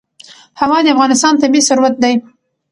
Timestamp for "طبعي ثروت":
1.41-1.95